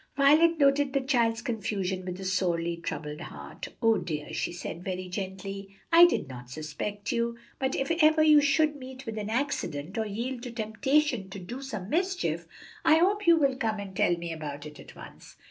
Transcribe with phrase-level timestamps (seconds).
[0.17, 3.67] Violet noted the child's confusion with a sorely troubled heart.
[3.83, 8.41] "No, dear," she said very gently, "I did not suspect you, but if ever you
[8.41, 12.47] should meet with an accident, or yield to temptation to do some mischief,
[12.83, 15.37] I hope you will come and tell me about it at once.